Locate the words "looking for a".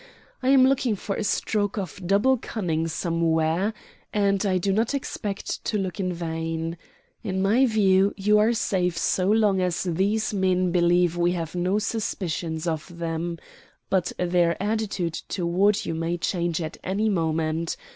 0.65-1.23